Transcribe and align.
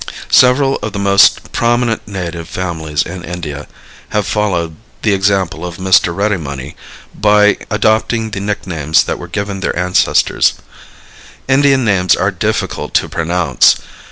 [Illustration: 0.01 0.23
A 0.23 0.23
BOMBAY 0.23 0.29
STREET] 0.29 0.39
Several 0.39 0.75
of 0.77 0.93
the 0.93 0.97
most 0.99 1.51
prominent 1.51 2.07
native 2.07 2.49
families 2.49 3.03
in 3.03 3.23
India 3.23 3.67
have 4.09 4.25
followed 4.25 4.75
the 5.03 5.13
example 5.13 5.63
of 5.63 5.77
Mr. 5.77 6.11
Readymoney 6.11 6.75
by 7.13 7.59
adopting 7.69 8.31
the 8.31 8.39
nicknames 8.39 9.03
that 9.03 9.19
were 9.19 9.27
given 9.27 9.59
their 9.59 9.77
ancestors. 9.77 10.53
Indian 11.47 11.85
names 11.85 12.15
are 12.15 12.31
difficult 12.31 12.95
to 12.95 13.07
pronounce. 13.07 13.75